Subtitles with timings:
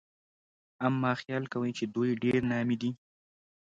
[0.87, 2.91] اما خيال کوي چې دوی ډېرې نامي دي